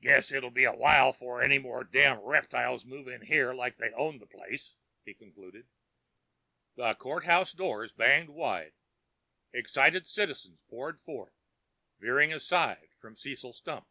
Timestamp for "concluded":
5.12-5.66